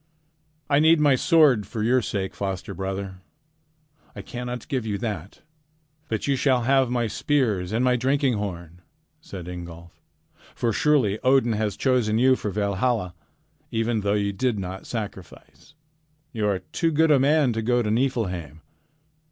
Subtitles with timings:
[0.67, 3.21] "I need my sword for your sake, foster brother.
[4.15, 5.43] I cannot give you that.
[6.09, 8.81] But you shall have my spears and my drinking horn,"
[9.21, 10.01] said Ingolf.
[10.55, 13.13] "For surely Odin has chosen you for Valhalla,
[13.69, 15.75] even though you did not sacrifice.
[16.33, 18.61] You are too good a man to go to Niflheim.